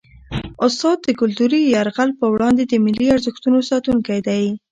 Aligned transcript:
استاد 0.65 0.97
د 1.03 1.09
کلتوري 1.21 1.61
یرغل 1.73 2.09
په 2.19 2.25
وړاندې 2.33 2.63
د 2.67 2.73
ملي 2.85 3.07
ارزښتونو 3.15 3.59
ساتونکی 3.69 4.19
دی. 4.27 4.43